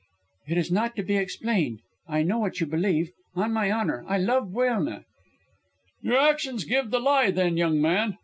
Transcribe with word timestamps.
"It 0.47 0.57
is 0.57 0.71
not 0.71 0.95
to 0.95 1.03
be 1.03 1.15
explained. 1.17 1.81
I 2.07 2.23
know 2.23 2.39
what 2.39 2.59
you 2.59 2.65
believe. 2.65 3.11
On 3.35 3.53
my 3.53 3.69
honour, 3.71 4.03
I 4.07 4.17
love 4.17 4.45
Buelna." 4.51 5.03
"Your 6.01 6.17
actions 6.19 6.63
give 6.65 6.85
you 6.85 6.89
the 6.89 6.99
lie, 6.99 7.29
then, 7.29 7.55
young 7.55 7.79
man. 7.79 8.17